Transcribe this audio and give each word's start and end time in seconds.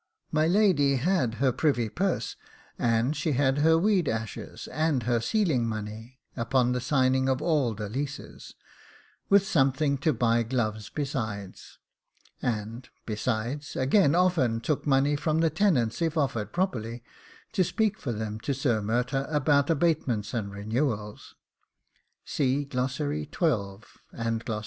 My 0.31 0.47
lady 0.47 0.95
had 0.95 1.35
her 1.35 1.51
privy 1.51 1.87
purse; 1.87 2.35
and 2.79 3.15
she 3.15 3.33
had 3.33 3.59
her 3.59 3.77
weed 3.77 4.09
ashes, 4.09 4.67
and 4.71 5.03
her 5.03 5.19
sealing 5.21 5.67
money 5.67 6.19
upon 6.35 6.71
the 6.71 6.81
signing 6.81 7.29
of 7.29 7.39
all 7.39 7.75
the 7.75 7.87
leases, 7.87 8.55
with 9.29 9.45
something 9.45 9.99
to 9.99 10.11
buy 10.11 10.41
gloves 10.41 10.89
besides; 10.89 11.77
and, 12.41 12.89
besides, 13.05 13.75
again 13.75 14.15
often 14.15 14.59
took 14.59 14.87
money 14.87 15.15
from 15.15 15.39
the 15.39 15.51
tenants, 15.51 16.01
if 16.01 16.17
offered 16.17 16.51
properly, 16.51 17.03
to 17.51 17.63
speak 17.63 17.99
for 17.99 18.11
them 18.11 18.39
to 18.39 18.55
Sir 18.55 18.81
Murtagh 18.81 19.31
about 19.31 19.69
abatements 19.69 20.33
and 20.33 20.51
renewals. 20.51 21.35